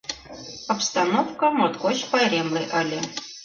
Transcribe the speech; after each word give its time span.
Обстановко 0.73 1.45
моткоч 1.57 1.97
пайремле 2.11 2.63
ыле. 2.81 2.99